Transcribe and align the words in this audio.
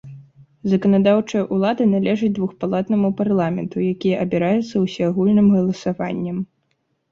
Заканадаўчая 0.71 1.41
ўлада 1.57 1.85
належыць 1.95 2.31
двухпалатнаму 2.39 3.13
парламенту, 3.21 3.77
які 3.91 4.17
абіраецца 4.25 4.75
ўсеагульным 4.87 5.55
галасаваннем. 5.59 6.45